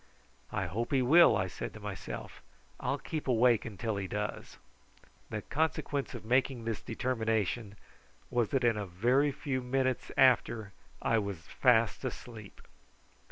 "I 0.51 0.65
hope 0.65 0.93
he 0.93 1.03
will," 1.03 1.37
I 1.37 1.45
said 1.45 1.75
to 1.75 1.79
myself. 1.79 2.41
"I'll 2.79 2.97
keep 2.97 3.27
awake 3.27 3.67
till 3.77 3.97
he 3.97 4.07
does." 4.07 4.57
The 5.29 5.43
consequence 5.43 6.15
of 6.15 6.25
making 6.25 6.65
this 6.65 6.81
determination 6.81 7.75
was 8.31 8.49
that 8.49 8.63
in 8.63 8.77
a 8.77 8.87
very 8.87 9.31
few 9.31 9.61
minutes 9.61 10.11
after 10.17 10.73
I 11.03 11.19
was 11.19 11.37
fast 11.45 12.03
asleep. 12.03 12.61